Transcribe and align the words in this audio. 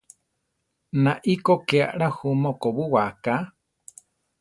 Nai 1.07 1.35
kó 1.45 1.55
ké 1.69 1.79
ala 1.89 2.09
jú 2.17 2.29
mokobúwa 2.43 3.01
aká. 3.11 3.37